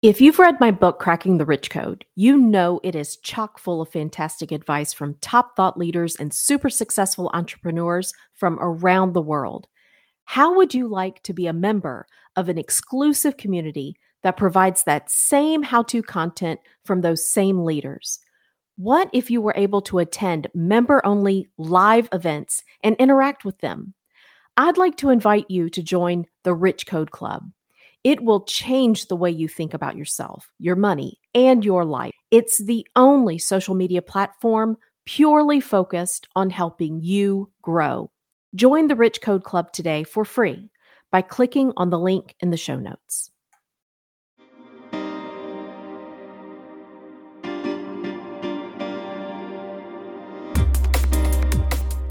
If 0.00 0.20
you've 0.20 0.38
read 0.38 0.60
my 0.60 0.70
book, 0.70 1.00
Cracking 1.00 1.38
the 1.38 1.44
Rich 1.44 1.70
Code, 1.70 2.04
you 2.14 2.38
know 2.38 2.78
it 2.84 2.94
is 2.94 3.16
chock 3.16 3.58
full 3.58 3.82
of 3.82 3.88
fantastic 3.88 4.52
advice 4.52 4.92
from 4.92 5.16
top 5.20 5.56
thought 5.56 5.76
leaders 5.76 6.14
and 6.14 6.32
super 6.32 6.70
successful 6.70 7.32
entrepreneurs 7.34 8.12
from 8.32 8.60
around 8.60 9.12
the 9.12 9.20
world. 9.20 9.66
How 10.24 10.54
would 10.54 10.72
you 10.72 10.86
like 10.86 11.20
to 11.24 11.32
be 11.32 11.48
a 11.48 11.52
member 11.52 12.06
of 12.36 12.48
an 12.48 12.58
exclusive 12.58 13.38
community 13.38 13.96
that 14.22 14.36
provides 14.36 14.84
that 14.84 15.10
same 15.10 15.64
how 15.64 15.82
to 15.82 16.00
content 16.00 16.60
from 16.84 17.00
those 17.00 17.28
same 17.28 17.64
leaders? 17.64 18.20
What 18.76 19.10
if 19.12 19.32
you 19.32 19.40
were 19.40 19.54
able 19.56 19.82
to 19.82 19.98
attend 19.98 20.46
member 20.54 21.04
only 21.04 21.48
live 21.58 22.08
events 22.12 22.62
and 22.84 22.94
interact 23.00 23.44
with 23.44 23.58
them? 23.58 23.94
I'd 24.56 24.78
like 24.78 24.96
to 24.98 25.10
invite 25.10 25.50
you 25.50 25.68
to 25.70 25.82
join 25.82 26.26
the 26.44 26.54
Rich 26.54 26.86
Code 26.86 27.10
Club. 27.10 27.50
It 28.08 28.22
will 28.24 28.44
change 28.44 29.08
the 29.08 29.16
way 29.16 29.30
you 29.30 29.48
think 29.48 29.74
about 29.74 29.94
yourself, 29.94 30.50
your 30.58 30.76
money, 30.76 31.20
and 31.34 31.62
your 31.62 31.84
life. 31.84 32.14
It's 32.30 32.56
the 32.56 32.86
only 32.96 33.36
social 33.36 33.74
media 33.74 34.00
platform 34.00 34.78
purely 35.04 35.60
focused 35.60 36.26
on 36.34 36.48
helping 36.48 37.02
you 37.02 37.50
grow. 37.60 38.10
Join 38.54 38.88
the 38.88 38.96
Rich 38.96 39.20
Code 39.20 39.44
Club 39.44 39.74
today 39.74 40.04
for 40.04 40.24
free 40.24 40.70
by 41.12 41.20
clicking 41.20 41.74
on 41.76 41.90
the 41.90 41.98
link 41.98 42.34
in 42.40 42.50
the 42.50 42.56
show 42.56 42.78
notes. 42.78 43.30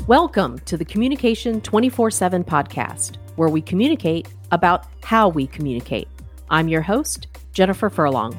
Welcome 0.06 0.60
to 0.60 0.78
the 0.78 0.86
Communication 0.86 1.60
24 1.60 2.12
7 2.12 2.44
podcast, 2.44 3.16
where 3.36 3.50
we 3.50 3.64
communicate 3.64 4.28
about 4.52 4.86
how 5.04 5.28
we 5.28 5.48
communicate. 5.48 6.08
I'm 6.50 6.68
your 6.68 6.82
host, 6.82 7.28
Jennifer 7.54 7.90
Furlong. 7.90 8.34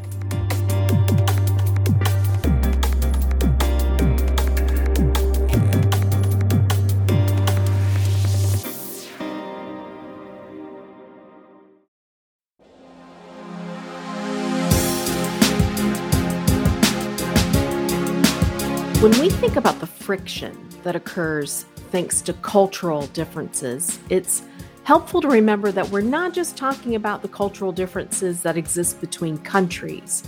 When 19.00 19.12
we 19.20 19.30
think 19.30 19.54
about 19.54 19.78
the 19.78 19.86
friction 19.86 20.58
that 20.82 20.96
occurs 20.96 21.64
thanks 21.92 22.20
to 22.22 22.32
cultural 22.32 23.06
differences, 23.08 23.98
it's 24.10 24.42
helpful 24.88 25.20
to 25.20 25.28
remember 25.28 25.70
that 25.70 25.86
we're 25.90 26.00
not 26.00 26.32
just 26.32 26.56
talking 26.56 26.94
about 26.94 27.20
the 27.20 27.28
cultural 27.28 27.72
differences 27.72 28.40
that 28.40 28.56
exist 28.56 29.02
between 29.02 29.36
countries 29.36 30.24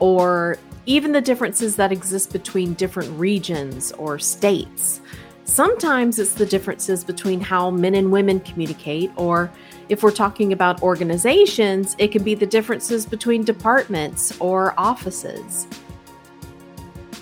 or 0.00 0.58
even 0.84 1.12
the 1.12 1.20
differences 1.22 1.76
that 1.76 1.90
exist 1.90 2.30
between 2.30 2.74
different 2.74 3.10
regions 3.18 3.90
or 3.92 4.18
states. 4.18 5.00
Sometimes 5.44 6.18
it's 6.18 6.34
the 6.34 6.44
differences 6.44 7.04
between 7.04 7.40
how 7.40 7.70
men 7.70 7.94
and 7.94 8.12
women 8.12 8.38
communicate, 8.40 9.10
or 9.16 9.50
if 9.88 10.02
we're 10.02 10.10
talking 10.10 10.52
about 10.52 10.82
organizations, 10.82 11.96
it 11.96 12.08
can 12.08 12.22
be 12.22 12.34
the 12.34 12.44
differences 12.44 13.06
between 13.06 13.42
departments 13.42 14.38
or 14.40 14.74
offices. 14.76 15.66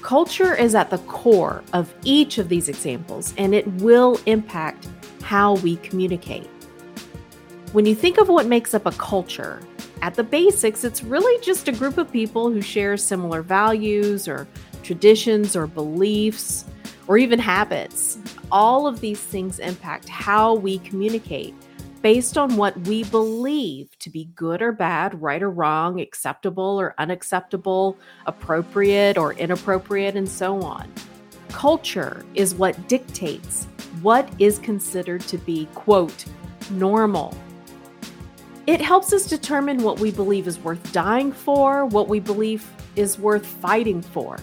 Culture 0.02 0.56
is 0.56 0.74
at 0.74 0.90
the 0.90 0.98
core 0.98 1.62
of 1.72 1.94
each 2.02 2.38
of 2.38 2.48
these 2.48 2.68
examples, 2.68 3.32
and 3.38 3.54
it 3.54 3.64
will 3.74 4.18
impact 4.26 4.88
how 5.22 5.54
we 5.58 5.76
communicate. 5.76 6.50
When 7.72 7.86
you 7.86 7.94
think 7.94 8.18
of 8.18 8.28
what 8.28 8.46
makes 8.46 8.74
up 8.74 8.84
a 8.86 8.90
culture, 8.90 9.60
at 10.02 10.14
the 10.14 10.24
basics, 10.24 10.82
it's 10.82 11.04
really 11.04 11.40
just 11.40 11.68
a 11.68 11.72
group 11.72 11.98
of 11.98 12.10
people 12.10 12.50
who 12.50 12.60
share 12.60 12.96
similar 12.96 13.42
values 13.42 14.26
or 14.26 14.48
traditions 14.82 15.54
or 15.54 15.68
beliefs 15.68 16.64
or 17.06 17.16
even 17.16 17.38
habits. 17.38 18.18
All 18.50 18.88
of 18.88 18.98
these 18.98 19.20
things 19.20 19.60
impact 19.60 20.08
how 20.08 20.54
we 20.54 20.80
communicate 20.80 21.54
based 22.02 22.36
on 22.36 22.56
what 22.56 22.76
we 22.88 23.04
believe 23.04 23.96
to 24.00 24.10
be 24.10 24.24
good 24.34 24.62
or 24.62 24.72
bad, 24.72 25.22
right 25.22 25.40
or 25.40 25.50
wrong, 25.50 26.00
acceptable 26.00 26.80
or 26.80 26.96
unacceptable, 26.98 27.96
appropriate 28.26 29.16
or 29.16 29.34
inappropriate, 29.34 30.16
and 30.16 30.28
so 30.28 30.60
on. 30.62 30.92
Culture 31.50 32.24
is 32.34 32.52
what 32.52 32.88
dictates 32.88 33.66
what 34.02 34.28
is 34.40 34.58
considered 34.58 35.20
to 35.20 35.38
be, 35.38 35.66
quote, 35.74 36.24
normal 36.70 37.32
it 38.70 38.80
helps 38.80 39.12
us 39.12 39.26
determine 39.26 39.82
what 39.82 39.98
we 39.98 40.12
believe 40.12 40.46
is 40.46 40.60
worth 40.60 40.92
dying 40.92 41.32
for, 41.32 41.86
what 41.86 42.06
we 42.06 42.20
believe 42.20 42.64
is 42.94 43.18
worth 43.18 43.44
fighting 43.44 44.00
for. 44.00 44.38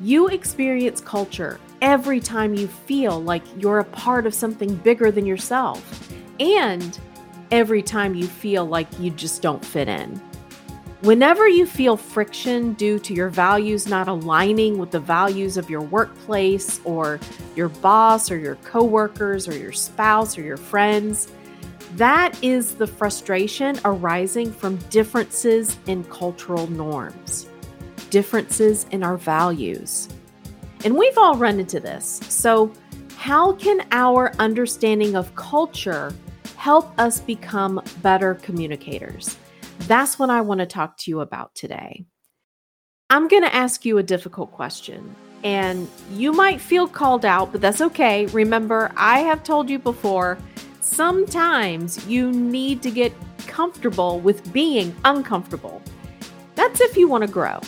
You 0.00 0.28
experience 0.28 1.02
culture 1.02 1.60
every 1.82 2.18
time 2.18 2.54
you 2.54 2.66
feel 2.66 3.22
like 3.22 3.42
you're 3.58 3.80
a 3.80 3.84
part 3.84 4.26
of 4.26 4.32
something 4.32 4.74
bigger 4.76 5.10
than 5.10 5.26
yourself, 5.26 6.10
and 6.40 6.98
every 7.50 7.82
time 7.82 8.14
you 8.14 8.26
feel 8.26 8.64
like 8.64 8.88
you 8.98 9.10
just 9.10 9.42
don't 9.42 9.62
fit 9.62 9.86
in. 9.86 10.18
Whenever 11.02 11.46
you 11.46 11.66
feel 11.66 11.98
friction 11.98 12.72
due 12.72 12.98
to 13.00 13.12
your 13.12 13.28
values 13.28 13.86
not 13.86 14.08
aligning 14.08 14.78
with 14.78 14.92
the 14.92 14.98
values 14.98 15.58
of 15.58 15.68
your 15.68 15.82
workplace 15.82 16.80
or 16.84 17.20
your 17.54 17.68
boss 17.68 18.30
or 18.30 18.38
your 18.38 18.54
coworkers 18.56 19.46
or 19.46 19.54
your 19.58 19.72
spouse 19.72 20.38
or 20.38 20.40
your 20.40 20.56
friends, 20.56 21.30
that 21.94 22.38
is 22.42 22.74
the 22.74 22.86
frustration 22.86 23.78
arising 23.84 24.52
from 24.52 24.76
differences 24.90 25.78
in 25.86 26.04
cultural 26.04 26.66
norms, 26.68 27.48
differences 28.10 28.84
in 28.90 29.02
our 29.02 29.16
values. 29.16 30.08
And 30.84 30.96
we've 30.96 31.16
all 31.16 31.36
run 31.36 31.58
into 31.60 31.80
this. 31.80 32.20
So, 32.28 32.72
how 33.16 33.52
can 33.52 33.86
our 33.92 34.32
understanding 34.38 35.16
of 35.16 35.34
culture 35.36 36.12
help 36.56 36.92
us 36.98 37.20
become 37.20 37.80
better 38.02 38.34
communicators? 38.34 39.36
That's 39.80 40.18
what 40.18 40.30
I 40.30 40.42
want 40.42 40.60
to 40.60 40.66
talk 40.66 40.96
to 40.98 41.10
you 41.10 41.20
about 41.20 41.54
today. 41.54 42.04
I'm 43.08 43.28
going 43.28 43.42
to 43.42 43.54
ask 43.54 43.84
you 43.84 43.98
a 43.98 44.02
difficult 44.02 44.52
question, 44.52 45.14
and 45.44 45.88
you 46.12 46.32
might 46.32 46.60
feel 46.60 46.88
called 46.88 47.24
out, 47.24 47.52
but 47.52 47.60
that's 47.60 47.80
okay. 47.80 48.26
Remember, 48.26 48.92
I 48.96 49.20
have 49.20 49.44
told 49.44 49.70
you 49.70 49.78
before 49.78 50.38
sometimes 50.86 52.06
you 52.06 52.30
need 52.30 52.80
to 52.82 52.90
get 52.90 53.12
comfortable 53.46 54.20
with 54.20 54.52
being 54.52 54.94
uncomfortable. 55.04 55.82
That's 56.54 56.80
if 56.80 56.96
you 56.96 57.08
want 57.08 57.22
to 57.22 57.30
grow. 57.30 57.60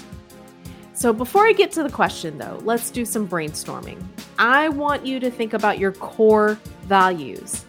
So, 0.95 1.13
before 1.13 1.47
I 1.47 1.53
get 1.53 1.71
to 1.73 1.83
the 1.83 1.91
question 1.91 2.39
though, 2.39 2.61
let's 2.65 2.91
do 2.91 3.05
some 3.05 3.29
brainstorming. 3.29 4.03
I 4.39 4.69
want 4.69 5.05
you 5.05 5.21
to 5.21 5.31
think 5.31 5.53
about 5.53 5.79
your 5.79 5.93
core 5.93 6.59
values. 6.85 7.65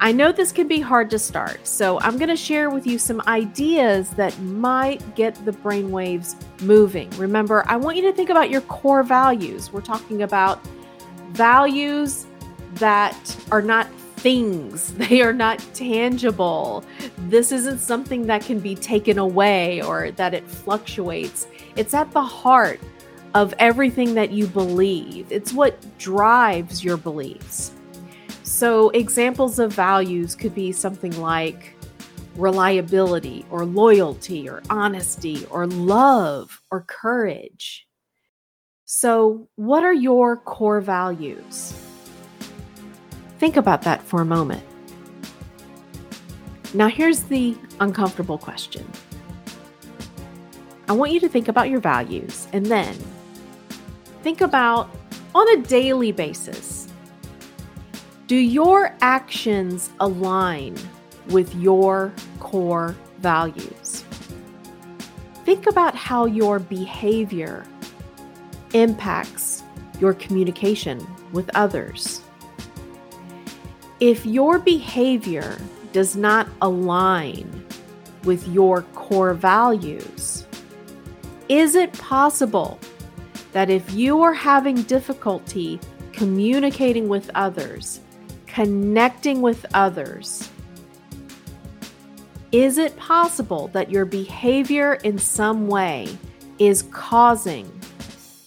I 0.00 0.10
know 0.10 0.32
this 0.32 0.50
can 0.50 0.66
be 0.66 0.80
hard 0.80 1.10
to 1.10 1.18
start, 1.18 1.64
so 1.66 2.00
I'm 2.00 2.18
going 2.18 2.28
to 2.28 2.36
share 2.36 2.70
with 2.70 2.86
you 2.88 2.98
some 2.98 3.22
ideas 3.28 4.10
that 4.10 4.36
might 4.40 5.14
get 5.14 5.44
the 5.44 5.52
brainwaves 5.52 6.34
moving. 6.60 7.08
Remember, 7.10 7.64
I 7.68 7.76
want 7.76 7.96
you 7.96 8.02
to 8.02 8.12
think 8.12 8.28
about 8.28 8.50
your 8.50 8.62
core 8.62 9.04
values. 9.04 9.72
We're 9.72 9.80
talking 9.80 10.22
about 10.22 10.64
values 11.30 12.26
that 12.74 13.36
are 13.52 13.62
not 13.62 13.86
things, 14.22 14.92
they 14.94 15.20
are 15.20 15.32
not 15.32 15.58
tangible. 15.74 16.84
This 17.28 17.52
isn't 17.52 17.80
something 17.80 18.26
that 18.26 18.42
can 18.42 18.60
be 18.60 18.74
taken 18.74 19.18
away 19.18 19.82
or 19.82 20.12
that 20.12 20.32
it 20.32 20.48
fluctuates. 20.48 21.46
It's 21.76 21.92
at 21.92 22.10
the 22.12 22.22
heart 22.22 22.80
of 23.34 23.54
everything 23.58 24.14
that 24.14 24.30
you 24.30 24.46
believe, 24.46 25.30
it's 25.32 25.52
what 25.52 25.98
drives 25.98 26.84
your 26.84 26.98
beliefs. 26.98 27.72
So, 28.42 28.90
examples 28.90 29.58
of 29.58 29.72
values 29.72 30.34
could 30.34 30.54
be 30.54 30.72
something 30.72 31.18
like 31.20 31.74
reliability 32.36 33.46
or 33.50 33.64
loyalty 33.64 34.48
or 34.48 34.62
honesty 34.68 35.46
or 35.50 35.66
love 35.66 36.60
or 36.70 36.82
courage. 36.82 37.86
So, 38.84 39.48
what 39.56 39.82
are 39.82 39.94
your 39.94 40.36
core 40.36 40.82
values? 40.82 41.74
Think 43.42 43.56
about 43.56 43.82
that 43.82 44.04
for 44.04 44.20
a 44.20 44.24
moment. 44.24 44.62
Now, 46.74 46.86
here's 46.86 47.24
the 47.24 47.56
uncomfortable 47.80 48.38
question 48.38 48.88
I 50.88 50.92
want 50.92 51.10
you 51.10 51.18
to 51.18 51.28
think 51.28 51.48
about 51.48 51.68
your 51.68 51.80
values 51.80 52.46
and 52.52 52.64
then 52.64 52.94
think 54.22 54.42
about 54.42 54.90
on 55.34 55.58
a 55.58 55.62
daily 55.62 56.12
basis 56.12 56.86
do 58.28 58.36
your 58.36 58.94
actions 59.00 59.90
align 59.98 60.76
with 61.30 61.52
your 61.56 62.12
core 62.38 62.94
values? 63.18 64.04
Think 65.44 65.66
about 65.66 65.96
how 65.96 66.26
your 66.26 66.60
behavior 66.60 67.66
impacts 68.72 69.64
your 69.98 70.14
communication 70.14 71.04
with 71.32 71.50
others. 71.56 72.22
If 74.02 74.26
your 74.26 74.58
behavior 74.58 75.56
does 75.92 76.16
not 76.16 76.48
align 76.60 77.64
with 78.24 78.48
your 78.48 78.82
core 78.96 79.32
values? 79.32 80.44
Is 81.48 81.76
it 81.76 81.92
possible 81.92 82.80
that 83.52 83.70
if 83.70 83.92
you 83.92 84.20
are 84.22 84.34
having 84.34 84.82
difficulty 84.82 85.78
communicating 86.12 87.08
with 87.08 87.30
others, 87.36 88.00
connecting 88.48 89.40
with 89.40 89.64
others, 89.72 90.50
is 92.50 92.78
it 92.78 92.96
possible 92.96 93.68
that 93.68 93.88
your 93.88 94.04
behavior 94.04 94.94
in 95.04 95.16
some 95.16 95.68
way 95.68 96.08
is 96.58 96.82
causing 96.90 97.70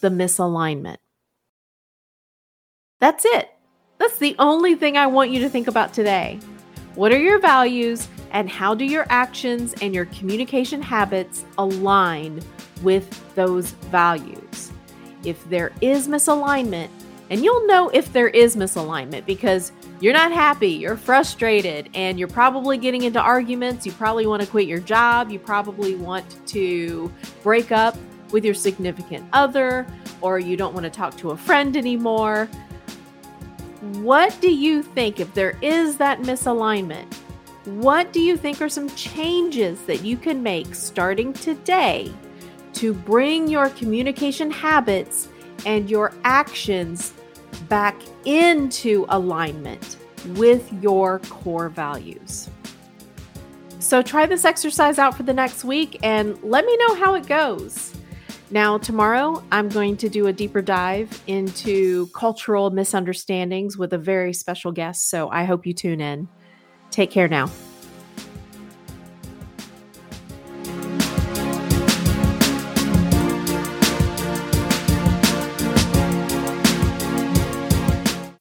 the 0.02 0.10
misalignment? 0.10 0.98
That's 3.00 3.24
it. 3.24 3.55
That's 3.98 4.18
the 4.18 4.36
only 4.40 4.76
thing 4.76 4.98
I 4.98 5.08
want 5.08 5.32
you 5.32 5.40
to 5.40 5.50
think 5.50 5.68
about 5.68 5.94
today. 5.94 6.40
What 6.96 7.12
are 7.12 7.20
your 7.20 7.40
values, 7.40 8.08
and 8.32 8.50
how 8.50 8.76
do 8.76 8.86
your 8.86 9.06
actions 9.10 9.74
and 9.82 9.94
your 9.94 10.06
communication 10.06 10.82
habits 10.82 11.46
align 11.58 12.42
with 12.84 13.36
those 13.36 13.72
values? 13.72 14.72
If 15.24 15.50
there 15.50 15.72
is 15.82 16.08
misalignment, 16.08 16.90
and 17.30 17.44
you'll 17.44 17.66
know 17.66 17.90
if 17.90 18.14
there 18.14 18.28
is 18.28 18.56
misalignment 18.56 19.26
because 19.26 19.72
you're 20.00 20.14
not 20.14 20.32
happy, 20.32 20.70
you're 20.70 20.98
frustrated, 20.98 21.90
and 21.96 22.20
you're 22.20 22.28
probably 22.28 22.78
getting 22.78 23.04
into 23.04 23.20
arguments. 23.20 23.86
You 23.86 23.94
probably 23.94 24.28
want 24.28 24.44
to 24.44 24.48
quit 24.48 24.68
your 24.68 24.80
job. 24.80 25.32
You 25.32 25.40
probably 25.40 25.96
want 25.96 26.46
to 26.48 27.12
break 27.42 27.72
up 27.72 27.98
with 28.32 28.46
your 28.46 28.54
significant 28.54 29.28
other, 29.34 29.88
or 30.22 30.38
you 30.38 30.56
don't 30.56 30.74
want 30.74 30.84
to 30.84 30.90
talk 30.90 31.18
to 31.18 31.32
a 31.32 31.38
friend 31.38 31.76
anymore. 31.76 32.48
What 33.82 34.40
do 34.42 34.52
you 34.52 34.82
think 34.84 35.20
if 35.20 35.34
there 35.34 35.58
is 35.62 35.98
that 35.98 36.22
misalignment? 36.22 37.14
What 37.66 38.14
do 38.14 38.22
you 38.22 38.38
think 38.38 38.62
are 38.62 38.70
some 38.70 38.90
changes 38.92 39.82
that 39.84 40.04
you 40.04 40.18
can 40.18 40.44
make 40.44 40.76
starting 40.76 41.34
today 41.34 42.14
to 42.74 42.94
bring 42.94 43.48
your 43.48 43.70
communication 43.70 44.52
habits 44.52 45.30
and 45.66 45.90
your 45.90 46.14
actions 46.24 47.14
back 47.68 47.96
into 48.26 49.06
alignment 49.10 49.98
with 50.30 50.72
your 50.82 51.20
core 51.30 51.70
values. 51.70 52.50
So, 53.80 54.02
try 54.02 54.26
this 54.26 54.46
exercise 54.46 54.98
out 54.98 55.16
for 55.16 55.24
the 55.24 55.34
next 55.34 55.64
week 55.64 56.00
and 56.02 56.42
let 56.42 56.66
me 56.66 56.76
know 56.78 56.96
how 56.96 57.16
it 57.16 57.28
goes. 57.28 57.95
Now, 58.56 58.78
tomorrow, 58.78 59.44
I'm 59.52 59.68
going 59.68 59.98
to 59.98 60.08
do 60.08 60.28
a 60.28 60.32
deeper 60.32 60.62
dive 60.62 61.22
into 61.28 62.08
cultural 62.16 62.70
misunderstandings 62.70 63.78
with 63.78 63.92
a 63.92 63.98
very 63.98 64.32
special 64.32 64.72
guest. 64.72 65.10
So, 65.10 65.30
I 65.30 65.44
hope 65.44 65.66
you 65.66 65.74
tune 65.74 66.00
in. 66.00 66.30
Take 66.90 67.12
care 67.12 67.28
now. 67.28 67.52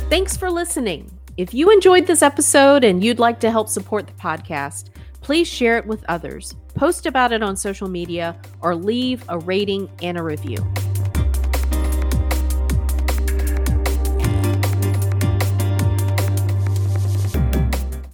Thanks 0.08 0.36
for 0.36 0.50
listening. 0.50 1.10
If 1.38 1.54
you 1.54 1.70
enjoyed 1.70 2.06
this 2.06 2.20
episode 2.20 2.84
and 2.84 3.02
you'd 3.02 3.18
like 3.18 3.40
to 3.40 3.50
help 3.50 3.70
support 3.70 4.06
the 4.06 4.12
podcast, 4.12 4.90
please 5.22 5.48
share 5.48 5.78
it 5.78 5.86
with 5.86 6.04
others, 6.08 6.54
post 6.74 7.06
about 7.06 7.32
it 7.32 7.42
on 7.42 7.56
social 7.56 7.88
media, 7.88 8.36
or 8.60 8.74
leave 8.74 9.24
a 9.28 9.38
rating 9.38 9.90
and 10.02 10.19
a 10.19 10.22
review. 10.22 10.58